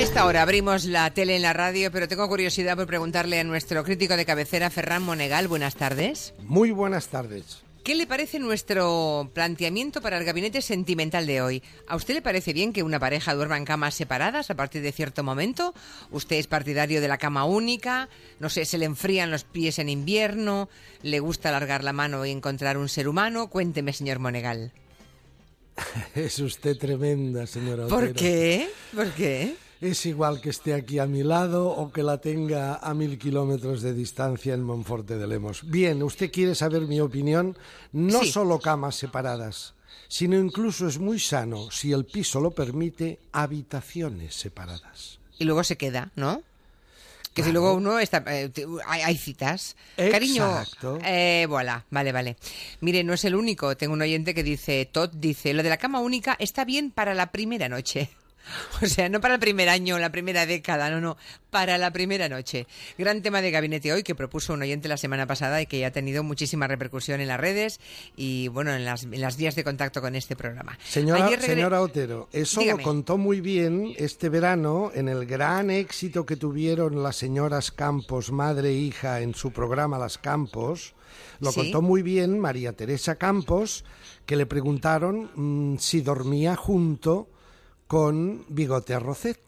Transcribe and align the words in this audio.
esta 0.00 0.24
hora 0.24 0.42
abrimos 0.42 0.86
la 0.86 1.10
tele 1.10 1.36
en 1.36 1.42
la 1.42 1.52
radio, 1.52 1.90
pero 1.92 2.08
tengo 2.08 2.26
curiosidad 2.28 2.74
por 2.76 2.86
preguntarle 2.86 3.38
a 3.38 3.44
nuestro 3.44 3.84
crítico 3.84 4.16
de 4.16 4.24
cabecera, 4.24 4.70
Ferran 4.70 5.02
Monegal. 5.02 5.46
Buenas 5.46 5.74
tardes. 5.76 6.32
Muy 6.42 6.70
buenas 6.70 7.08
tardes. 7.08 7.62
¿Qué 7.84 7.94
le 7.94 8.06
parece 8.06 8.38
nuestro 8.38 9.30
planteamiento 9.34 10.00
para 10.00 10.16
el 10.18 10.24
gabinete 10.24 10.62
sentimental 10.62 11.26
de 11.26 11.42
hoy? 11.42 11.62
¿A 11.86 11.96
usted 11.96 12.14
le 12.14 12.22
parece 12.22 12.52
bien 12.52 12.72
que 12.72 12.82
una 12.82 12.98
pareja 12.98 13.34
duerma 13.34 13.56
en 13.58 13.64
camas 13.66 13.94
separadas 13.94 14.50
a 14.50 14.54
partir 14.54 14.80
de 14.82 14.92
cierto 14.92 15.22
momento? 15.22 15.74
¿Usted 16.10 16.36
es 16.36 16.46
partidario 16.46 17.00
de 17.00 17.08
la 17.08 17.18
cama 17.18 17.44
única? 17.44 18.08
No 18.38 18.48
sé, 18.48 18.64
¿se 18.64 18.78
le 18.78 18.86
enfrían 18.86 19.30
los 19.30 19.44
pies 19.44 19.78
en 19.78 19.88
invierno? 19.88 20.68
¿Le 21.02 21.20
gusta 21.20 21.50
alargar 21.50 21.84
la 21.84 21.92
mano 21.92 22.24
y 22.24 22.30
encontrar 22.30 22.78
un 22.78 22.88
ser 22.88 23.06
humano? 23.06 23.48
Cuénteme, 23.48 23.92
señor 23.92 24.18
Monegal. 24.18 24.72
Es 26.14 26.38
usted 26.38 26.76
tremenda, 26.76 27.46
señora. 27.46 27.86
¿Por 27.86 28.04
Otero. 28.04 28.14
qué? 28.18 28.68
¿Por 28.94 29.10
qué? 29.12 29.54
Es 29.80 30.04
igual 30.04 30.42
que 30.42 30.50
esté 30.50 30.74
aquí 30.74 30.98
a 30.98 31.06
mi 31.06 31.22
lado 31.22 31.68
o 31.70 31.90
que 31.90 32.02
la 32.02 32.18
tenga 32.20 32.74
a 32.76 32.92
mil 32.92 33.18
kilómetros 33.18 33.80
de 33.80 33.94
distancia 33.94 34.52
en 34.52 34.62
Monforte 34.62 35.16
de 35.16 35.26
Lemos. 35.26 35.62
Bien, 35.64 36.02
usted 36.02 36.30
quiere 36.30 36.54
saber 36.54 36.82
mi 36.82 37.00
opinión. 37.00 37.56
No 37.92 38.20
Sí. 38.20 38.30
solo 38.30 38.58
camas 38.58 38.96
separadas, 38.96 39.72
sino 40.06 40.36
incluso 40.38 40.86
es 40.86 40.98
muy 40.98 41.18
sano, 41.18 41.70
si 41.70 41.92
el 41.92 42.04
piso 42.04 42.40
lo 42.40 42.50
permite, 42.50 43.20
habitaciones 43.32 44.34
separadas. 44.34 45.18
Y 45.38 45.44
luego 45.44 45.64
se 45.64 45.76
queda, 45.76 46.10
¿no? 46.14 46.42
Que 47.32 47.42
si 47.44 47.52
luego 47.52 47.72
uno 47.74 47.98
está... 48.00 48.22
eh, 48.26 48.50
hay 48.86 49.16
citas. 49.16 49.76
Exacto. 49.96 50.10
Cariño, 50.12 51.00
eh, 51.06 51.46
voilà, 51.48 51.86
vale, 51.88 52.10
vale. 52.12 52.36
Mire, 52.80 53.02
no 53.04 53.14
es 53.14 53.24
el 53.24 53.36
único. 53.36 53.76
Tengo 53.76 53.94
un 53.94 54.02
oyente 54.02 54.34
que 54.34 54.42
dice, 54.42 54.84
Todd 54.90 55.10
dice, 55.14 55.54
lo 55.54 55.62
de 55.62 55.68
la 55.70 55.76
cama 55.78 56.00
única 56.00 56.36
está 56.40 56.64
bien 56.64 56.90
para 56.90 57.14
la 57.14 57.30
primera 57.30 57.68
noche. 57.68 58.10
O 58.82 58.86
sea, 58.86 59.08
no 59.08 59.20
para 59.20 59.34
el 59.34 59.40
primer 59.40 59.68
año, 59.68 59.98
la 59.98 60.10
primera 60.10 60.46
década, 60.46 60.90
no, 60.90 61.00
no, 61.00 61.16
para 61.50 61.78
la 61.78 61.92
primera 61.92 62.28
noche. 62.28 62.66
Gran 62.98 63.22
tema 63.22 63.42
de 63.42 63.50
gabinete 63.50 63.92
hoy 63.92 64.02
que 64.02 64.14
propuso 64.14 64.54
un 64.54 64.62
oyente 64.62 64.88
la 64.88 64.96
semana 64.96 65.26
pasada 65.26 65.60
y 65.62 65.66
que 65.66 65.78
ya 65.78 65.88
ha 65.88 65.90
tenido 65.92 66.22
muchísima 66.24 66.66
repercusión 66.66 67.20
en 67.20 67.28
las 67.28 67.38
redes 67.38 67.80
y, 68.16 68.48
bueno, 68.48 68.72
en 68.74 68.84
las, 68.84 69.04
en 69.04 69.20
las 69.20 69.36
vías 69.36 69.54
de 69.54 69.64
contacto 69.64 70.00
con 70.00 70.16
este 70.16 70.34
programa. 70.36 70.78
Señora, 70.84 71.26
Ayer 71.26 71.38
regre- 71.40 71.46
señora 71.46 71.80
Otero, 71.82 72.28
eso 72.32 72.60
Dígame. 72.60 72.82
lo 72.82 72.88
contó 72.88 73.18
muy 73.18 73.40
bien 73.40 73.92
este 73.98 74.28
verano 74.28 74.90
en 74.94 75.08
el 75.08 75.26
gran 75.26 75.70
éxito 75.70 76.24
que 76.26 76.36
tuvieron 76.36 77.02
las 77.02 77.16
señoras 77.16 77.70
Campos, 77.70 78.32
madre 78.32 78.70
e 78.70 78.74
hija, 78.74 79.20
en 79.20 79.34
su 79.34 79.52
programa 79.52 79.98
Las 79.98 80.18
Campos. 80.18 80.94
Lo 81.40 81.52
Sí. 81.52 81.60
contó 81.60 81.82
muy 81.82 82.02
bien 82.02 82.38
María 82.38 82.72
Teresa 82.72 83.16
Campos, 83.16 83.84
que 84.26 84.36
le 84.36 84.46
preguntaron 84.46 85.30
mm, 85.34 85.78
si 85.78 86.00
dormía 86.00 86.56
junto 86.56 87.28
con 87.90 88.44
Bigote 88.48 88.94
Arrocet. 88.94 89.40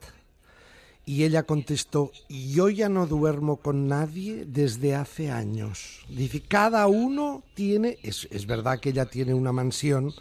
Y 1.07 1.23
ella 1.23 1.45
contestó, 1.45 2.11
yo 2.29 2.69
ya 2.69 2.89
no 2.89 3.07
duermo 3.07 3.59
con 3.59 3.87
nadie 3.87 4.45
desde 4.45 4.97
hace 4.97 5.31
años. 5.31 6.05
Dice, 6.09 6.41
cada 6.41 6.89
uno 6.89 7.45
tiene, 7.55 7.99
es, 8.03 8.27
es 8.33 8.47
verdad 8.47 8.81
que 8.81 8.89
ella 8.89 9.07
tiene 9.07 9.33
una 9.33 9.53
mansión 9.53 10.13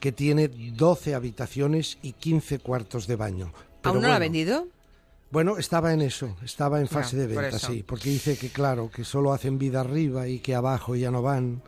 que 0.00 0.10
tiene 0.10 0.48
12 0.48 1.14
habitaciones 1.14 1.98
y 2.02 2.14
15 2.14 2.58
cuartos 2.58 3.06
de 3.06 3.14
baño. 3.14 3.52
Pero 3.82 3.94
¿Aún 3.94 4.02
no 4.02 4.08
lo 4.08 4.14
ha 4.14 4.18
bueno, 4.18 4.24
vendido? 4.32 4.66
Bueno, 5.30 5.56
estaba 5.56 5.92
en 5.92 6.02
eso, 6.02 6.36
estaba 6.44 6.80
en 6.80 6.88
fase 6.88 7.16
Ah, 7.16 7.20
de 7.20 7.34
por 7.34 7.42
venta, 7.44 7.58
sí, 7.60 7.84
porque 7.86 8.10
dice 8.10 8.36
que 8.36 8.48
claro, 8.48 8.90
que 8.90 9.04
solo 9.04 9.32
hacen 9.32 9.58
vida 9.60 9.80
arriba 9.80 10.26
y 10.26 10.40
que 10.40 10.56
abajo 10.56 10.96
ya 10.96 11.12
no 11.12 11.22
van. 11.22 11.62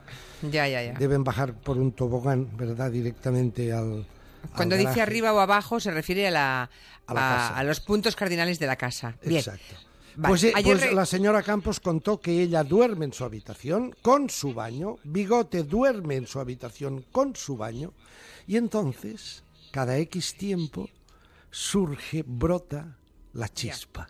Ya, 0.51 0.67
ya, 0.67 0.83
ya. 0.83 0.95
Deben 0.99 1.23
bajar 1.23 1.55
por 1.55 1.79
un 1.79 1.93
tobogán, 1.93 2.57
¿verdad? 2.57 2.91
Directamente 2.91 3.73
al... 3.73 4.05
Cuando 4.55 4.75
dice 4.77 4.85
garaje. 4.91 5.03
arriba 5.03 5.33
o 5.33 5.41
abajo 5.41 5.81
se 5.81 5.91
refiere 5.91 6.29
a, 6.29 6.31
la, 6.31 6.71
A 7.07 7.15
la 7.15 7.21
a- 7.35 7.37
casa. 7.39 7.59
a 7.59 7.65
los 7.65 7.81
puntos 7.81 8.15
cardinales 8.17 8.59
de 8.59 8.67
la 8.67 8.77
casa. 8.77 9.17
Bien. 9.25 9.39
Exacto. 9.39 9.75
Vale. 10.19 10.31
Pues, 10.33 10.45
eh, 10.45 10.53
Ayer 10.55 10.79
pues 10.79 10.93
la 10.95 11.05
señora 11.05 11.43
Campos 11.43 11.79
contó 11.79 12.21
que 12.23 12.41
ella 12.43 12.65
duerme 12.65 13.05
en 13.05 13.13
su 13.13 13.23
habitación 13.25 13.95
con 14.01 14.31
su 14.31 14.55
baño, 14.55 14.97
Bigote 15.05 15.63
duerme 15.63 16.17
en 16.17 16.27
su 16.27 16.41
habitación 16.41 17.05
con 17.13 17.37
su 17.37 17.57
baño, 17.59 17.93
y 18.47 18.57
entonces, 18.57 19.43
cada 19.73 19.99
X 19.99 20.35
tiempo, 20.39 20.89
surge, 21.51 22.25
brota 22.27 22.97
la 23.35 23.49
chispa. 23.51 24.09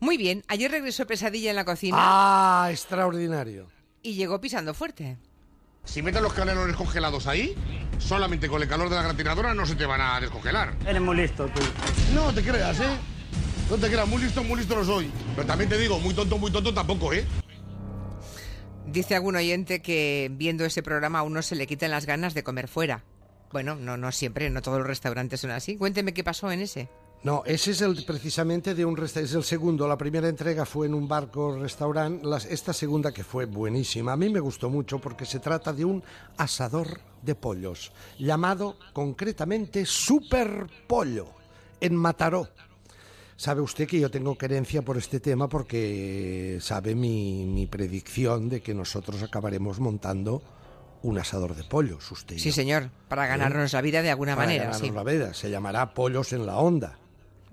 Muy 0.00 0.16
bien, 0.18 0.44
ayer 0.48 0.70
regresó 0.70 1.06
Pesadilla 1.06 1.50
en 1.50 1.56
la 1.56 1.64
cocina 1.64 1.96
¡Ah! 1.98 2.68
Extraordinario. 2.70 3.68
y 4.02 4.14
llegó 4.14 4.38
pisando 4.40 4.74
fuerte. 4.74 5.16
Si 5.84 6.02
metes 6.02 6.20
los 6.20 6.32
canelones 6.32 6.76
congelados 6.76 7.26
ahí, 7.26 7.54
solamente 7.98 8.48
con 8.48 8.62
el 8.62 8.68
calor 8.68 8.88
de 8.90 8.96
la 8.96 9.02
gratinadora 9.02 9.54
no 9.54 9.64
se 9.66 9.74
te 9.74 9.86
van 9.86 10.00
a 10.00 10.20
descongelar. 10.20 10.76
Eres 10.86 11.00
muy 11.00 11.16
listo 11.16 11.46
tú. 11.46 11.60
No 12.14 12.32
te 12.32 12.42
creas, 12.42 12.78
¿eh? 12.80 12.96
No 13.70 13.76
te 13.76 13.88
creas, 13.88 14.06
muy 14.08 14.22
listo, 14.22 14.42
muy 14.44 14.58
listo 14.58 14.74
no 14.74 14.84
soy. 14.84 15.10
Pero 15.34 15.46
también 15.46 15.68
te 15.68 15.78
digo, 15.78 15.98
muy 15.98 16.14
tonto, 16.14 16.38
muy 16.38 16.50
tonto 16.50 16.72
tampoco, 16.72 17.12
¿eh? 17.12 17.24
Dice 18.86 19.14
algún 19.14 19.36
oyente 19.36 19.82
que 19.82 20.30
viendo 20.32 20.64
ese 20.64 20.82
programa 20.82 21.18
a 21.18 21.22
uno 21.22 21.42
se 21.42 21.54
le 21.54 21.66
quitan 21.66 21.90
las 21.90 22.06
ganas 22.06 22.32
de 22.34 22.42
comer 22.42 22.68
fuera. 22.68 23.04
Bueno, 23.52 23.74
no, 23.76 23.96
no 23.96 24.12
siempre, 24.12 24.48
no 24.50 24.62
todos 24.62 24.78
los 24.78 24.86
restaurantes 24.86 25.40
son 25.40 25.50
así. 25.50 25.76
Cuénteme 25.76 26.14
qué 26.14 26.24
pasó 26.24 26.50
en 26.50 26.60
ese. 26.60 26.88
No, 27.24 27.42
ese 27.44 27.72
es 27.72 27.80
el 27.80 28.04
precisamente 28.04 28.74
de 28.74 28.84
un 28.84 28.96
es 29.02 29.16
el 29.34 29.42
segundo. 29.42 29.88
La 29.88 29.98
primera 29.98 30.28
entrega 30.28 30.64
fue 30.64 30.86
en 30.86 30.94
un 30.94 31.08
barco 31.08 31.58
restaurante. 31.58 32.24
Las- 32.26 32.44
esta 32.44 32.72
segunda 32.72 33.12
que 33.12 33.24
fue 33.24 33.44
buenísima. 33.46 34.12
A 34.12 34.16
mí 34.16 34.28
me 34.28 34.38
gustó 34.40 34.70
mucho 34.70 34.98
porque 35.00 35.26
se 35.26 35.40
trata 35.40 35.72
de 35.72 35.84
un 35.84 36.02
asador 36.36 37.00
de 37.22 37.34
pollos 37.34 37.90
llamado 38.18 38.76
concretamente 38.92 39.84
Super 39.84 40.66
Pollo 40.86 41.26
en 41.80 41.96
Mataró. 41.96 42.48
Sabe 43.36 43.60
usted 43.60 43.86
que 43.88 44.00
yo 44.00 44.10
tengo 44.10 44.36
querencia 44.38 44.82
por 44.82 44.96
este 44.96 45.18
tema 45.20 45.48
porque 45.48 46.58
sabe 46.60 46.94
mi, 46.94 47.44
mi 47.46 47.66
predicción 47.66 48.48
de 48.48 48.60
que 48.60 48.74
nosotros 48.74 49.22
acabaremos 49.22 49.78
montando 49.80 50.42
un 51.02 51.18
asador 51.18 51.54
de 51.54 51.62
pollos, 51.62 52.10
usted. 52.10 52.34
y 52.36 52.40
Sí, 52.40 52.48
yo. 52.50 52.54
señor, 52.56 52.90
para 53.08 53.26
ganarnos 53.28 53.72
la 53.72 53.80
vida 53.80 54.02
de 54.02 54.10
alguna 54.10 54.34
Para 54.34 54.46
manera, 54.46 54.64
ganarnos 54.66 54.88
sí. 54.88 54.92
la 54.94 55.04
vida. 55.04 55.34
Se 55.34 55.50
llamará 55.50 55.94
Pollos 55.94 56.32
en 56.32 56.46
la 56.46 56.56
Onda. 56.58 56.98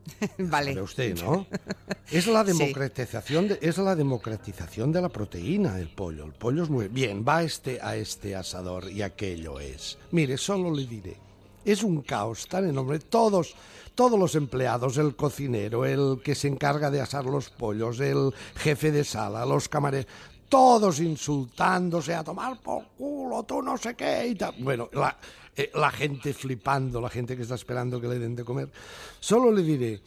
vale. 0.37 0.73
Sabe 0.73 0.81
usted, 0.81 1.23
¿no? 1.23 1.47
Es 2.11 2.27
la 2.27 2.43
democratización 2.43 3.47
de, 3.47 3.59
es 3.61 3.79
la 3.79 3.95
democratización 3.95 4.91
de 4.91 5.01
la 5.01 5.09
proteína 5.09 5.79
el 5.79 5.89
pollo. 5.89 6.25
El 6.25 6.33
pollo 6.33 6.63
es 6.63 6.69
muy 6.69 6.87
bien, 6.87 7.25
va 7.27 7.41
este 7.41 7.79
a 7.81 7.95
este 7.95 8.35
asador 8.35 8.91
y 8.91 9.01
aquello 9.01 9.59
es. 9.59 9.97
Mire, 10.11 10.37
solo 10.37 10.71
le 10.71 10.85
diré. 10.85 11.17
Es 11.65 11.81
un 11.81 12.03
caos 12.03 12.47
tan 12.47 12.69
enorme. 12.69 12.99
Todos, 12.99 13.55
todos 13.95 14.19
los 14.19 14.35
empleados, 14.35 14.97
el 14.97 15.15
cocinero, 15.15 15.83
el 15.83 16.21
que 16.23 16.35
se 16.35 16.47
encarga 16.47 16.91
de 16.91 17.01
asar 17.01 17.25
los 17.25 17.49
pollos, 17.49 17.99
el 17.99 18.31
jefe 18.55 18.91
de 18.91 19.03
sala, 19.03 19.43
los 19.45 19.67
camareros, 19.67 20.07
todos 20.47 20.99
insultándose 20.99 22.13
a 22.13 22.23
tomar 22.23 22.61
por 22.61 22.85
culo, 22.97 23.43
tú 23.43 23.63
no 23.63 23.77
sé 23.77 23.95
qué 23.95 24.27
y 24.27 24.35
tal. 24.35 24.53
Bueno, 24.59 24.89
la, 24.93 25.17
eh, 25.57 25.71
la 25.75 25.91
gente 25.91 26.33
flipando, 26.33 26.99
la 27.01 27.09
gente 27.09 27.35
que 27.35 27.43
está 27.43 27.55
esperando 27.55 27.99
que 28.01 28.07
le 28.07 28.19
den 28.19 28.35
de 28.35 28.43
comer. 28.43 28.69
Solo 29.19 29.51
le 29.51 29.61
diré 29.63 30.01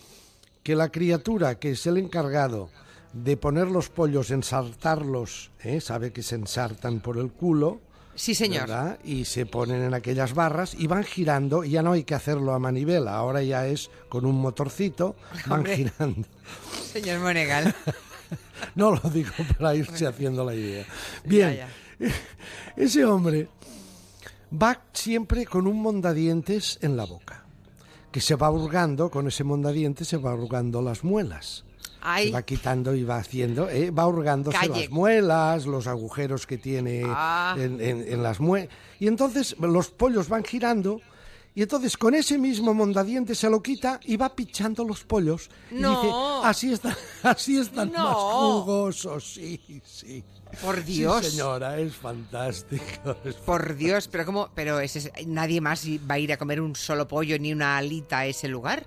que 0.63 0.75
la 0.75 0.91
criatura 0.91 1.59
que 1.59 1.71
es 1.73 1.87
el 1.87 1.97
encargado 1.99 2.71
de 3.13 3.37
poner 3.37 3.69
los 3.69 3.89
pollos, 3.89 4.31
ensartarlos, 4.31 5.51
¿eh? 5.65 5.81
sabe 5.81 6.13
que 6.13 6.23
se 6.23 6.35
ensartan 6.35 7.01
por 7.01 7.17
el 7.19 7.31
culo, 7.31 7.81
Sí, 8.15 8.35
señor. 8.35 8.63
¿verdad? 8.63 8.99
Y 9.05 9.27
se 9.27 9.47
ponen 9.47 9.81
en 9.81 9.95
aquellas 9.95 10.35
barras 10.35 10.75
y 10.77 10.89
van 10.89 11.05
girando, 11.05 11.63
y 11.63 11.71
ya 11.71 11.83
no 11.85 11.93
hay 11.93 12.03
que 12.03 12.17
hacerlo 12.17 12.53
a 12.53 12.59
manivela, 12.59 13.15
ahora 13.15 13.43
ya 13.45 13.69
es 13.69 13.91
con 14.09 14.27
un 14.27 14.41
motorcito, 14.41 15.15
van 15.47 15.61
Hombre. 15.61 15.77
girando. 15.77 16.27
Señor 16.93 17.21
Monegal. 17.21 17.75
No 18.75 18.91
lo 18.91 19.09
digo 19.11 19.31
para 19.57 19.75
irse 19.77 20.05
haciendo 20.07 20.45
la 20.45 20.53
idea. 20.55 20.85
Bien, 21.25 21.57
Ya, 21.57 21.69
ese 22.77 23.05
hombre 23.05 23.49
va 24.53 24.81
siempre 24.93 25.47
con 25.47 25.67
un 25.67 25.81
mondadientes 25.83 26.79
en 26.83 26.97
la 26.97 27.05
boca, 27.05 27.45
que 28.11 28.21
se 28.21 28.35
va 28.35 28.51
hurgando, 28.51 29.11
con 29.11 29.27
ese 29.29 29.45
mondadientes 29.45 30.09
se 30.09 30.17
va 30.17 30.35
hurgando 30.35 30.81
las 30.83 31.05
muelas. 31.05 31.65
Ay, 32.01 32.29
Se 32.29 32.33
va 32.33 32.43
quitando 32.43 32.95
y 32.95 33.03
va 33.03 33.17
haciendo, 33.17 33.69
¿eh? 33.69 33.91
va 33.91 34.07
hurgándose 34.07 34.57
Calle. 34.57 34.83
las 34.83 34.91
muelas, 34.91 35.67
los 35.67 35.87
agujeros 35.89 36.47
que 36.47 36.57
tiene 36.57 37.03
Ah. 37.07 37.57
en, 37.59 37.81
en- 37.81 38.05
en 38.13 38.23
las 38.23 38.39
muelas. 38.41 38.69
Y 39.01 39.09
entonces 39.09 39.57
los 39.59 39.91
pollos 39.91 40.29
van 40.29 40.45
girando 40.45 41.01
y 41.59 41.63
entonces 41.63 41.97
con 41.97 42.15
ese 42.15 42.39
mismo 42.39 42.73
mondadientes 42.73 43.37
se 43.37 43.51
lo 43.51 43.61
quita 43.61 43.99
y 44.05 44.17
va 44.17 44.29
pichando 44.33 44.85
los 44.85 45.03
pollos. 45.03 45.51
Y 45.73 45.75
No. 45.81 45.91
dice, 46.01 46.15
así, 46.45 46.73
está, 46.73 46.97
así 47.25 47.59
están 47.59 47.91
No. 47.91 48.05
más 48.05 48.15
jugosos, 48.15 49.33
sí, 49.35 49.61
sí. 49.85 50.23
por 50.63 50.85
Dios. 50.85 51.25
Sí, 51.25 51.31
señora, 51.33 51.77
es 51.81 51.97
fantástico. 51.97 53.17
es 53.25 53.35
Por 53.45 53.75
Dios, 53.75 54.07
pero 54.07 54.25
cómo, 54.25 54.51
pero 54.55 54.79
ese, 54.79 55.13
nadie 55.27 55.61
más 55.61 55.85
va 56.09 56.15
a 56.15 56.19
ir 56.21 56.33
a 56.33 56.37
comer 56.37 56.61
un 56.61 56.77
solo 56.77 57.09
pollo 57.09 57.37
ni 57.41 57.53
una 57.53 57.77
alita 57.77 58.19
a 58.21 58.27
ese 58.27 58.47
lugar. 58.47 58.87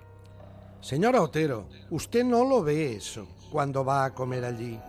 Señora 0.80 1.22
Otero, 1.22 1.68
usted 1.90 2.24
no 2.24 2.46
lo 2.46 2.64
ve 2.64 2.94
eso 2.96 3.28
cuando 3.52 3.84
va 3.84 4.06
a 4.06 4.14
comer 4.14 4.46
allí. 4.46 4.80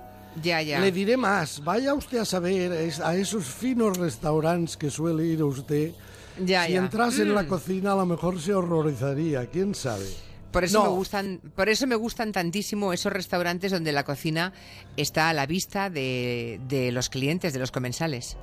Ya, 0.41 0.63
ya. 0.63 0.79
Le 0.79 0.93
diré 0.93 1.17
más, 1.17 1.65
vaya 1.65 1.95
usted 1.95 2.19
a 2.19 2.25
saber 2.25 2.93
a 3.03 3.17
esos 3.17 3.45
finos 3.45 3.97
restaurantes 3.99 4.77
que 4.77 4.89
suele 4.89 5.27
ir 5.27 5.43
usted. 5.43 5.93
Ya, 6.39 6.67
si 6.67 6.73
ya. 6.73 6.79
entrase 6.79 7.23
en 7.23 7.35
la 7.35 7.43
Mm. 7.43 7.49
cocina 7.49 7.93
a 7.93 7.97
lo 7.97 8.07
mejor 8.07 8.41
se 8.41 8.55
horrorizaría, 8.55 9.47
quién 9.47 9.75
sabe. 9.75 10.07
Por 10.51 10.65
eso, 10.65 10.79
No. 10.85 10.91
me 10.91 10.97
gustan, 10.97 11.41
por 11.57 11.69
eso 11.71 11.87
me 11.87 11.95
gustan 11.97 12.33
tantísimo 12.33 12.93
esos 12.93 13.13
restaurantes 13.13 13.73
donde 13.73 13.93
la 13.93 14.05
cocina 14.05 14.53
está 14.97 15.31
a 15.31 15.33
la 15.33 15.47
vista 15.47 15.89
de, 15.89 16.61
de 16.69 16.93
los 16.93 17.09
clientes, 17.09 17.53
de 17.55 17.59
los 17.59 17.71
comensales. 17.71 18.37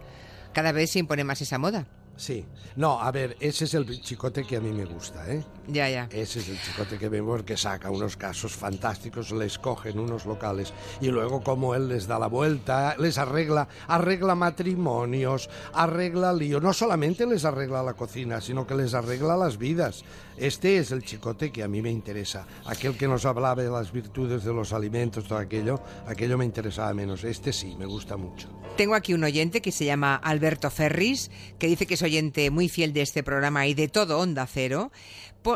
Cada 0.54 0.72
vez 0.72 0.90
se 0.92 1.00
impone 1.00 1.24
más 1.24 1.42
esa 1.42 1.60
moda. 1.60 1.86
Sí. 2.20 2.46
No, 2.76 3.00
a 3.00 3.12
ver, 3.14 3.38
ese 3.40 3.64
es 3.64 3.74
el 3.74 4.02
chicote 4.02 4.44
que 4.44 4.58
a 4.58 4.60
mí 4.60 4.74
me 4.74 4.84
gusta, 4.84 5.26
¿eh? 5.32 5.42
Ya, 5.70 5.90
ya. 5.90 6.10
Ese 6.12 6.40
es 6.40 6.50
el 6.50 6.62
chicote 6.62 6.98
que 6.98 7.08
vemos 7.08 7.44
que 7.44 7.56
saca 7.56 7.90
unos 7.90 8.18
casos 8.18 8.54
fantásticos, 8.54 9.32
les 9.32 9.58
cogen 9.58 10.00
unos 10.00 10.26
locales 10.26 10.74
y 11.00 11.08
luego 11.08 11.42
como 11.42 11.76
él 11.76 11.88
les 11.88 12.08
da 12.08 12.20
la 12.20 12.28
vuelta, 12.28 12.98
les 12.98 13.18
arregla, 13.18 13.70
arregla 13.88 14.36
matrimonios, 14.36 15.50
arregla 15.74 16.34
lío. 16.34 16.60
No 16.60 16.74
solamente 16.74 17.26
les 17.26 17.46
arregla 17.46 17.84
la 17.84 17.94
cocina, 17.94 18.42
sino 18.42 18.68
que 18.68 18.76
les 18.76 18.94
arregla 18.94 19.38
las 19.38 19.58
vidas. 19.58 20.04
Este 20.38 20.78
es 20.78 20.92
el 20.92 21.04
chicote 21.04 21.52
que 21.52 21.64
a 21.64 21.68
mí 21.68 21.82
me 21.82 21.92
interesa. 21.92 22.46
Aquel 22.66 22.98
que 22.98 23.08
nos 23.08 23.26
hablaba 23.26 23.62
de 23.62 23.70
las 23.70 23.92
virtudes 23.92 24.44
de 24.44 24.54
los 24.54 24.74
alimentos, 24.74 25.26
todo 25.26 25.38
aquello, 25.38 25.82
aquello 26.08 26.38
me 26.38 26.46
interesaba 26.46 26.94
menos. 26.94 27.24
Este 27.24 27.54
sí, 27.54 27.76
me 27.78 27.86
gusta 27.86 28.18
mucho. 28.18 28.50
Tengo 28.78 28.96
aquí 28.96 29.14
un 29.14 29.24
oyente 29.24 29.62
que 29.62 29.72
se 29.74 29.86
llama 29.86 30.16
Alberto 30.16 30.70
Ferris, 30.70 31.30
que 31.58 31.68
dice 31.68 31.86
que 31.86 31.96
es 31.96 32.02
oyente 32.10 32.50
muy 32.50 32.70
fiel 32.70 32.92
de 32.92 33.02
este 33.02 33.22
programa 33.22 33.68
y 33.68 33.76
de 33.76 33.88
todo 33.88 34.20
Onda 34.20 34.48
Cero. 34.48 34.92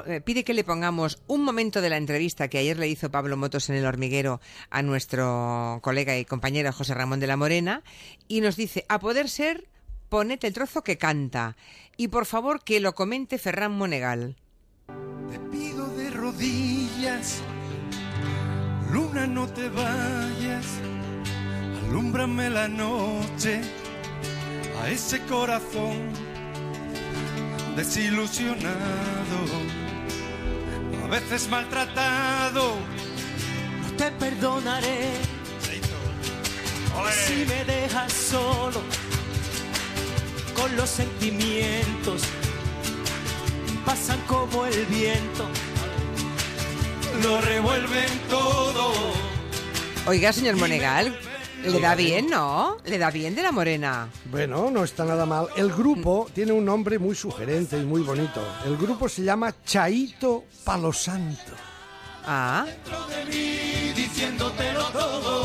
Eh, 0.06 0.22
pide 0.22 0.44
que 0.44 0.54
le 0.54 0.64
pongamos 0.64 1.22
un 1.28 1.44
momento 1.44 1.82
de 1.82 1.90
la 1.90 1.98
entrevista 1.98 2.48
que 2.48 2.60
ayer 2.60 2.78
le 2.78 2.88
hizo 2.88 3.10
Pablo 3.10 3.38
Motos 3.38 3.70
en 3.70 3.76
el 3.76 3.86
hormiguero 3.86 4.40
a 4.70 4.82
nuestro 4.82 5.80
colega 5.82 6.18
y 6.18 6.26
compañero 6.26 6.72
José 6.72 6.94
Ramón 6.94 7.20
de 7.20 7.28
la 7.28 7.38
Morena 7.38 7.84
y 8.28 8.42
nos 8.42 8.56
dice, 8.56 8.86
a 8.88 9.00
poder 9.00 9.30
ser, 9.30 9.68
ponete 10.10 10.48
el 10.48 10.54
trozo 10.54 10.84
que 10.84 10.98
canta 10.98 11.58
y 11.98 12.10
por 12.10 12.26
favor 12.26 12.64
que 12.64 12.80
lo 12.80 12.94
comente 12.94 13.40
Ferran 13.40 13.72
Monegal. 13.72 14.38
Te 15.32 15.40
pido 15.40 15.88
de 15.96 16.12
rodillas, 16.12 17.42
luna 18.92 19.26
no 19.26 19.48
te 19.48 19.70
vayas, 19.70 20.68
alúmbrame 21.88 22.50
la 22.52 22.68
noche 22.68 23.62
a 24.82 24.90
ese 24.90 25.20
corazón 25.26 26.33
desilusionado, 27.76 28.78
a 31.04 31.08
veces 31.08 31.48
maltratado. 31.50 32.76
No 33.82 33.98
te 33.98 34.12
perdonaré 34.12 35.12
si 37.28 37.46
me 37.46 37.64
dejas 37.66 38.12
solo 38.14 38.82
con 40.56 40.76
los 40.76 40.90
sentimientos. 40.90 42.22
Pasan 43.86 44.20
como 44.28 44.66
el 44.66 44.86
viento, 44.86 45.46
Lo 47.22 47.42
revuelven 47.42 48.20
todo. 48.30 48.94
Oiga, 50.06 50.34
señor 50.34 50.56
Monegal, 50.56 51.18
le 51.64 51.80
da 51.80 51.96
bien, 51.96 52.30
¿no? 52.30 52.78
Le 52.86 52.98
da 52.98 53.10
bien 53.10 53.36
de 53.36 53.42
la 53.42 53.52
Morena. 53.52 54.10
Bueno, 54.26 54.70
no 54.70 54.84
está 54.84 55.06
nada 55.06 55.26
mal. 55.26 55.48
El 55.56 55.72
grupo 55.72 56.28
tiene 56.34 56.52
un 56.52 56.66
nombre 56.66 57.00
muy 57.00 57.16
sugerente 57.16 57.78
y 57.78 57.84
muy 57.86 58.02
bonito. 58.02 58.42
El 58.66 58.78
grupo 58.78 59.08
se 59.10 59.24
llama 59.24 59.54
Chaito 59.66 60.46
Palo 60.64 60.92
Santo. 60.94 61.52
Ah, 62.26 62.66
Dentro 62.66 63.08
de 63.08 63.26
mí 63.26 63.94
diciéndotelo 63.96 64.84
todo. 64.92 65.43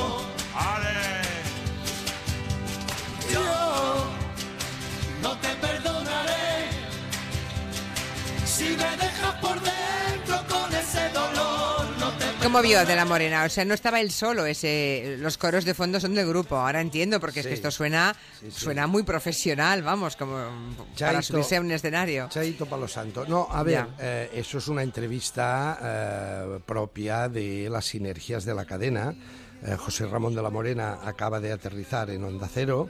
¿Cómo 12.49 12.63
vio 12.63 12.87
de 12.87 12.97
la 12.97 13.05
Morena? 13.05 13.45
O 13.45 13.49
sea, 13.51 13.67
no 13.67 13.75
estaba 13.75 14.01
él 14.01 14.11
solo, 14.11 14.47
ese, 14.47 15.17
los 15.19 15.37
coros 15.37 15.67
de 15.67 15.75
fondo 15.75 16.01
son 16.01 16.15
del 16.15 16.27
grupo. 16.27 16.57
Ahora 16.57 16.81
entiendo, 16.81 17.21
porque 17.21 17.41
es 17.41 17.45
Sí. 17.45 17.51
que 17.51 17.55
esto 17.57 17.71
suena, 17.71 18.17
Sí, 18.41 18.47
sí. 18.51 18.61
suena 18.63 18.87
muy 18.87 19.03
profesional, 19.03 19.83
vamos, 19.83 20.17
como 20.17 20.33
para 20.35 20.95
Chaito. 20.95 21.23
subirse 21.25 21.57
a 21.57 21.61
un 21.61 21.71
escenario. 21.71 22.27
Chaito 22.31 22.65
Palo 22.65 22.89
Santo. 22.89 23.27
No, 23.29 23.49
a 23.51 23.63
ver, 23.63 23.87
eh, 23.99 24.31
eso 24.33 24.57
es 24.57 24.67
una 24.69 24.83
entrevista 24.83 25.79
eh, 25.83 26.61
propia 26.65 27.29
de 27.29 27.69
las 27.69 27.85
sinergias 27.85 28.47
de 28.47 28.55
la 28.55 28.65
cadena. 28.65 29.15
Eh, 29.63 29.77
José 29.77 30.07
Ramón 30.07 30.35
de 30.35 30.41
la 30.41 30.49
Morena 30.49 31.01
acaba 31.05 31.41
de 31.41 31.53
aterrizar 31.53 32.09
en 32.09 32.25
Onda 32.25 32.49
Cero 32.51 32.89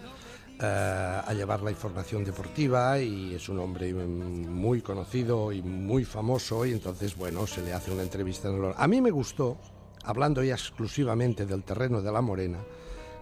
a 0.60 1.32
llevar 1.34 1.62
la 1.62 1.70
información 1.70 2.24
deportiva 2.24 2.98
y 2.98 3.34
es 3.34 3.48
un 3.48 3.60
hombre 3.60 3.92
mm, 3.92 4.48
muy 4.48 4.82
conocido 4.82 5.52
y 5.52 5.62
muy 5.62 6.04
famoso 6.04 6.66
y 6.66 6.72
entonces, 6.72 7.16
bueno, 7.16 7.46
se 7.46 7.62
le 7.62 7.72
hace 7.72 7.92
una 7.92 8.02
entrevista. 8.02 8.48
A 8.76 8.88
mí 8.88 9.00
me 9.00 9.10
gustó, 9.10 9.56
hablando 10.04 10.42
ya 10.42 10.54
exclusivamente 10.54 11.46
del 11.46 11.62
terreno 11.62 12.02
de 12.02 12.12
la 12.12 12.20
Morena, 12.20 12.58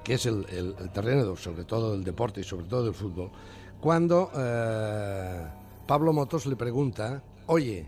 que 0.02 0.14
es 0.14 0.26
el 0.26 0.46
terreno 0.94 1.36
sobre 1.36 1.64
todo 1.64 1.92
del 1.92 2.04
deporte 2.04 2.40
y 2.40 2.44
sobre 2.44 2.66
todo 2.66 2.84
del 2.84 2.94
fútbol, 2.94 3.30
cuando 3.80 4.30
eh, 4.34 5.46
Pablo 5.86 6.12
Motos 6.12 6.46
le 6.46 6.56
pregunta, 6.56 7.22
oye, 7.46 7.86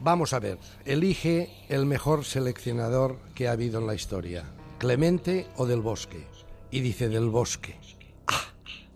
vamos 0.00 0.32
a 0.32 0.40
ver, 0.40 0.58
elige 0.84 1.50
el 1.68 1.86
mejor 1.86 2.24
seleccionador 2.24 3.18
que 3.34 3.48
ha 3.48 3.52
habido 3.52 3.78
en 3.80 3.86
la 3.86 3.94
historia, 3.94 4.44
Clemente 4.78 5.46
o 5.56 5.66
del 5.66 5.80
Bosque. 5.80 6.26
Y 6.70 6.80
dice 6.80 7.08
del 7.08 7.28
Bosque. 7.28 7.78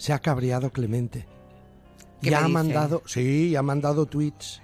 Se 0.00 0.14
ha 0.14 0.18
cabreado 0.18 0.70
Clemente. 0.72 1.26
¿Qué 2.22 2.30
Ya 2.30 2.42
ha 2.42 2.48
mandado, 2.48 3.02
sí, 3.04 3.50
ya 3.50 3.58
ha 3.58 3.62
mandado 3.62 4.06
tweets. 4.06 4.62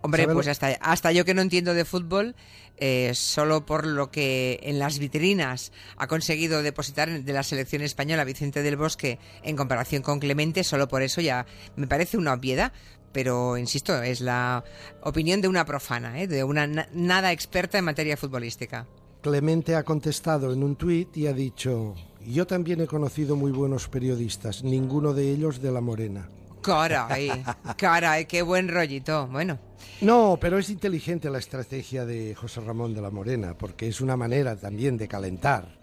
Hombre, 0.00 0.22
¿Sabe 0.22 0.34
pues 0.34 0.48
hasta, 0.48 0.68
hasta 0.80 1.12
yo 1.12 1.26
que 1.26 1.34
no 1.34 1.42
entiendo 1.42 1.74
de 1.74 1.84
fútbol, 1.84 2.36
eh, 2.78 3.10
solo 3.14 3.66
por 3.66 3.86
lo 3.86 4.10
que 4.10 4.60
en 4.62 4.78
las 4.78 4.98
vitrinas 4.98 5.72
ha 5.98 6.06
conseguido 6.06 6.62
depositar 6.62 7.22
de 7.22 7.32
la 7.34 7.42
selección 7.42 7.82
española 7.82 8.24
Vicente 8.24 8.62
del 8.62 8.76
Bosque 8.76 9.18
en 9.42 9.56
comparación 9.56 10.00
con 10.02 10.20
Clemente, 10.20 10.64
solo 10.64 10.88
por 10.88 11.02
eso 11.02 11.20
ya 11.20 11.44
me 11.76 11.86
parece 11.86 12.16
una 12.16 12.32
obviedad. 12.32 12.72
Pero, 13.12 13.58
insisto, 13.58 14.02
es 14.02 14.22
la 14.22 14.64
opinión 15.02 15.42
de 15.42 15.48
una 15.48 15.66
profana, 15.66 16.18
¿eh? 16.20 16.26
de 16.28 16.44
una 16.44 16.66
na- 16.66 16.88
nada 16.94 17.32
experta 17.32 17.76
en 17.76 17.84
materia 17.84 18.16
futbolística. 18.16 18.86
Clemente 19.20 19.74
ha 19.74 19.82
contestado 19.82 20.52
en 20.52 20.62
un 20.62 20.76
tuit 20.76 21.14
y 21.16 21.26
ha 21.26 21.32
dicho, 21.34 21.94
yo 22.32 22.46
también 22.46 22.80
he 22.80 22.86
conocido 22.86 23.36
muy 23.36 23.52
buenos 23.52 23.88
periodistas, 23.88 24.62
ninguno 24.64 25.12
de 25.12 25.30
ellos 25.30 25.60
de 25.62 25.72
la 25.72 25.80
Morena. 25.80 26.28
Caray, 26.62 27.30
caray, 27.76 28.26
qué 28.26 28.42
buen 28.42 28.68
rollito. 28.68 29.26
Bueno, 29.28 29.58
No, 30.00 30.36
pero 30.40 30.58
es 30.58 30.70
inteligente 30.70 31.30
la 31.30 31.38
estrategia 31.38 32.04
de 32.04 32.34
José 32.34 32.60
Ramón 32.60 32.94
de 32.94 33.00
la 33.00 33.10
Morena, 33.10 33.56
porque 33.56 33.88
es 33.88 34.00
una 34.00 34.16
manera 34.16 34.56
también 34.56 34.96
de 34.96 35.06
calentar, 35.08 35.78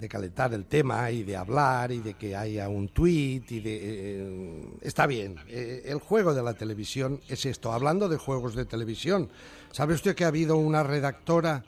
de 0.00 0.08
calentar 0.08 0.54
el 0.54 0.64
tema 0.66 1.10
y 1.10 1.24
de 1.24 1.36
hablar 1.36 1.90
y 1.90 1.98
de 1.98 2.14
que 2.14 2.36
haya 2.36 2.68
un 2.68 2.88
tuit 2.88 3.50
y 3.50 3.60
de... 3.60 3.78
eh, 3.82 4.64
está 4.82 5.06
bien, 5.06 5.36
eh, 5.48 5.82
el 5.86 5.98
juego 5.98 6.34
de 6.34 6.42
la 6.42 6.54
televisión 6.54 7.20
es 7.28 7.44
esto. 7.46 7.72
Hablando 7.72 8.08
de 8.08 8.16
juegos 8.16 8.54
de 8.54 8.64
televisión, 8.64 9.28
¿sabe 9.72 9.94
usted 9.94 10.14
que 10.14 10.24
ha 10.24 10.28
habido 10.28 10.56
una 10.56 10.82
redactora 10.82 11.64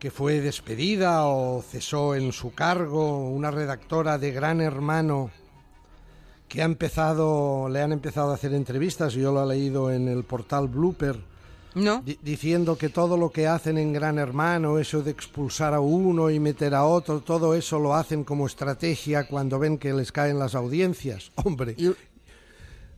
que 0.00 0.10
fue 0.10 0.40
despedida 0.40 1.26
o 1.26 1.62
cesó 1.62 2.14
en 2.16 2.32
su 2.32 2.52
cargo, 2.54 3.28
una 3.28 3.50
redactora 3.52 4.18
de 4.18 4.32
Gran 4.32 4.60
Hermano 4.60 5.30
que 6.48 6.62
ha 6.62 6.64
empezado, 6.64 7.68
le 7.68 7.80
han 7.80 7.92
empezado 7.92 8.32
a 8.32 8.34
hacer 8.34 8.52
entrevistas, 8.54 9.12
yo 9.12 9.30
lo 9.30 9.44
he 9.44 9.54
leído 9.56 9.92
en 9.92 10.08
el 10.08 10.24
portal 10.24 10.66
Blooper, 10.68 11.20
¿no? 11.74 12.02
di- 12.04 12.18
diciendo 12.22 12.76
que 12.76 12.88
todo 12.88 13.16
lo 13.16 13.30
que 13.30 13.46
hacen 13.46 13.78
en 13.78 13.92
Gran 13.92 14.18
Hermano, 14.18 14.78
eso 14.80 15.02
de 15.02 15.12
expulsar 15.12 15.74
a 15.74 15.80
uno 15.80 16.28
y 16.30 16.40
meter 16.40 16.74
a 16.74 16.84
otro, 16.86 17.20
todo 17.20 17.54
eso 17.54 17.78
lo 17.78 17.94
hacen 17.94 18.24
como 18.24 18.46
estrategia 18.46 19.28
cuando 19.28 19.58
ven 19.60 19.78
que 19.78 19.92
les 19.92 20.10
caen 20.10 20.38
las 20.40 20.54
audiencias. 20.56 21.30
Hombre, 21.44 21.74
Y- 21.78 21.92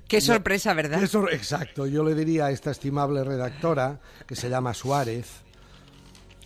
Qué 0.09 0.21
sorpresa, 0.21 0.73
¿verdad? 0.75 1.03
eso, 1.03 1.29
exacto, 1.31 1.87
yo 1.87 2.05
le 2.05 2.15
diría 2.15 2.47
a 2.47 2.51
esta 2.53 2.71
estimable 2.71 3.25
redactora, 3.25 3.99
que 4.27 4.37
se 4.37 4.49
llama 4.51 4.73
Suárez, 4.75 5.27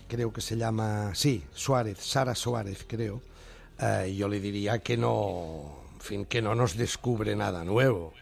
creo 0.09 0.33
que 0.33 0.41
se 0.41 0.57
llama, 0.57 1.15
sí, 1.15 1.45
Suárez, 1.53 1.99
Sara 1.99 2.35
Suárez, 2.35 2.85
creo, 2.87 3.21
eh, 3.81 4.15
yo 4.17 4.29
le 4.29 4.41
diría 4.41 4.79
que 4.79 4.97
no, 4.97 5.81
en 5.95 6.01
fin, 6.01 6.25
que 6.25 6.43
no 6.43 6.55
nos 6.55 6.77
descubre 6.77 7.37
nada 7.37 7.65
nuevo. 7.65 8.13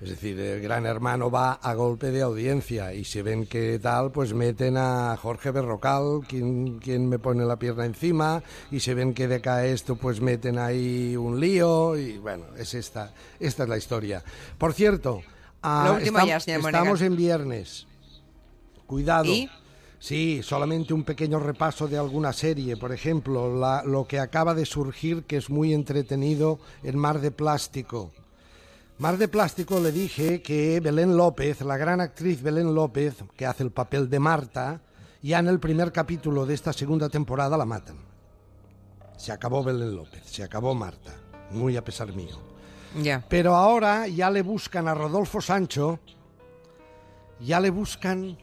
Es 0.00 0.10
decir, 0.10 0.38
el 0.38 0.60
gran 0.60 0.86
hermano 0.86 1.28
va 1.28 1.54
a 1.54 1.74
golpe 1.74 2.12
de 2.12 2.22
audiencia 2.22 2.94
y 2.94 3.04
si 3.04 3.20
ven 3.20 3.46
que 3.46 3.80
tal, 3.80 4.12
pues 4.12 4.32
meten 4.32 4.76
a 4.76 5.16
Jorge 5.20 5.50
Berrocal, 5.50 6.20
quien, 6.28 6.78
quien 6.78 7.08
me 7.08 7.18
pone 7.18 7.44
la 7.44 7.58
pierna 7.58 7.84
encima, 7.84 8.40
y 8.70 8.78
si 8.78 8.94
ven 8.94 9.12
que 9.12 9.26
decae 9.26 9.72
esto, 9.72 9.96
pues 9.96 10.20
meten 10.20 10.56
ahí 10.56 11.16
un 11.16 11.40
lío 11.40 11.96
y 11.96 12.16
bueno, 12.18 12.44
es 12.56 12.74
esta, 12.74 13.12
esta 13.40 13.64
es 13.64 13.68
la 13.68 13.76
historia. 13.76 14.22
Por 14.56 14.72
cierto, 14.72 15.22
ah, 15.64 15.98
ya, 16.00 16.12
Monegal. 16.12 16.42
estamos 16.46 17.00
en 17.02 17.16
viernes. 17.16 17.86
Cuidado. 18.86 19.24
¿Y? 19.24 19.50
Sí, 20.00 20.42
solamente 20.44 20.94
un 20.94 21.02
pequeño 21.04 21.40
repaso 21.40 21.88
de 21.88 21.98
alguna 21.98 22.32
serie. 22.32 22.76
Por 22.76 22.92
ejemplo, 22.92 23.54
la- 23.58 23.82
lo 23.84 24.06
que 24.06 24.20
acaba 24.20 24.54
de 24.54 24.64
surgir, 24.64 25.24
que 25.24 25.36
es 25.36 25.50
muy 25.50 25.74
entretenido, 25.74 26.60
El 26.84 26.96
Mar 26.96 27.20
de 27.20 27.30
Plástico. 27.32 28.12
Mar 28.98 29.16
de 29.18 29.28
Plástico 29.28 29.80
le 29.80 29.92
dije 29.92 30.40
que 30.42 30.80
Belén 30.80 31.16
López, 31.16 31.60
la 31.62 31.76
gran 31.76 32.00
actriz 32.00 32.42
Belén 32.42 32.74
López, 32.74 33.14
que 33.36 33.46
hace 33.46 33.62
el 33.64 33.70
papel 33.70 34.08
de 34.08 34.18
Marta, 34.20 34.80
ya 35.22 35.40
en 35.40 35.48
el 35.48 35.58
primer 35.58 35.90
capítulo 35.92 36.46
de 36.46 36.54
esta 36.54 36.72
segunda 36.72 37.08
temporada 37.08 37.56
la 37.56 37.64
matan. 37.64 37.96
Se 39.16 39.32
acabó 39.32 39.64
Belén 39.64 39.96
López, 39.96 40.22
se 40.26 40.44
acabó 40.44 40.74
Marta, 40.74 41.12
muy 41.50 41.76
a 41.76 41.82
pesar 41.84 42.12
mío. 42.12 42.38
Ya. 43.02 43.24
Pero 43.28 43.54
ahora 43.56 44.06
ya 44.06 44.30
le 44.30 44.42
buscan 44.42 44.86
a 44.88 44.94
Rodolfo 44.94 45.40
Sancho, 45.40 45.98
ya 47.40 47.60
le 47.60 47.70
buscan 47.70 48.38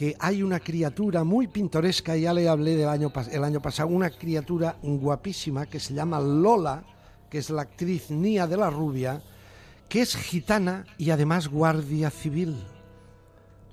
que 0.00 0.16
hay 0.18 0.42
una 0.42 0.60
criatura 0.60 1.24
muy 1.24 1.46
pintoresca, 1.46 2.16
ya 2.16 2.32
le 2.32 2.48
hablé 2.48 2.74
del 2.74 2.88
año, 2.88 3.12
el 3.30 3.44
año 3.44 3.60
pasado, 3.60 3.90
una 3.90 4.08
criatura 4.08 4.76
guapísima 4.82 5.66
que 5.66 5.78
se 5.78 5.92
llama 5.92 6.18
Lola, 6.18 6.82
que 7.28 7.36
es 7.36 7.50
la 7.50 7.60
actriz 7.60 8.10
Nia 8.10 8.46
de 8.46 8.56
la 8.56 8.70
Rubia, 8.70 9.20
que 9.90 10.00
es 10.00 10.16
gitana 10.16 10.86
y 10.96 11.10
además 11.10 11.48
guardia 11.48 12.08
civil. 12.08 12.56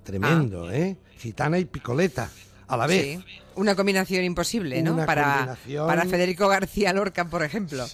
Tremendo, 0.04 0.70
¿eh? 0.70 0.98
Gitana 1.18 1.60
y 1.60 1.64
picoleta, 1.64 2.30
a 2.68 2.76
la 2.76 2.88
vez. 2.88 3.20
Sí. 3.20 3.26
Una 3.56 3.74
combinación 3.74 4.26
imposible, 4.26 4.82
¿no? 4.84 4.96
Una 4.96 5.06
para, 5.06 5.48
combinación- 5.56 5.88
para 5.88 6.06
Federico 6.08 6.50
García 6.50 6.92
Lorca, 6.92 7.24
por 7.30 7.42
ejemplo. 7.42 7.86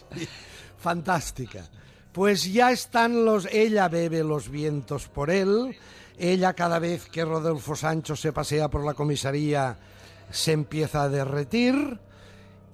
Fantástica. 0.79 1.69
Pues 2.11 2.51
ya 2.51 2.71
están 2.71 3.25
los. 3.25 3.47
Ella 3.51 3.87
bebe 3.89 4.23
los 4.23 4.49
vientos 4.49 5.07
por 5.07 5.29
él. 5.29 5.75
Ella, 6.17 6.53
cada 6.53 6.79
vez 6.79 7.09
que 7.09 7.25
Rodolfo 7.25 7.75
Sancho 7.75 8.15
se 8.15 8.31
pasea 8.31 8.69
por 8.69 8.85
la 8.85 8.93
comisaría, 8.93 9.77
se 10.31 10.51
empieza 10.51 11.03
a 11.03 11.09
derretir. 11.09 11.99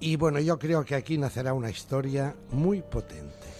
Y 0.00 0.16
bueno, 0.16 0.40
yo 0.40 0.58
creo 0.58 0.84
que 0.84 0.94
aquí 0.94 1.18
nacerá 1.18 1.52
una 1.52 1.70
historia 1.70 2.34
muy 2.50 2.82
potente. 2.82 3.50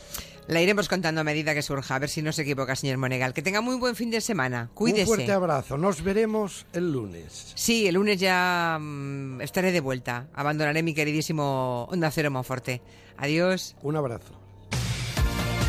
La 0.46 0.60
iremos 0.60 0.88
contando 0.88 1.20
a 1.20 1.24
medida 1.24 1.54
que 1.54 1.62
surja, 1.62 1.94
a 1.94 1.98
ver 2.00 2.08
si 2.08 2.22
no 2.22 2.32
se 2.32 2.42
equivoca, 2.42 2.74
señor 2.74 2.98
Monegal. 2.98 3.32
Que 3.32 3.40
tenga 3.40 3.60
muy 3.60 3.76
buen 3.76 3.94
fin 3.94 4.10
de 4.10 4.20
semana. 4.20 4.68
Cuídese. 4.74 5.02
Un 5.02 5.06
fuerte 5.06 5.30
abrazo. 5.30 5.78
Nos 5.78 6.02
veremos 6.02 6.66
el 6.72 6.92
lunes. 6.92 7.52
Sí, 7.54 7.86
el 7.86 7.94
lunes 7.94 8.18
ya 8.18 8.76
mm, 8.80 9.42
estaré 9.42 9.70
de 9.70 9.80
vuelta. 9.80 10.26
Abandonaré 10.34 10.82
mi 10.82 10.92
queridísimo 10.92 11.84
Onda 11.84 12.10
Cero 12.10 12.32
Monforte. 12.32 12.82
Adiós. 13.16 13.76
Un 13.82 13.94
abrazo. 13.94 14.49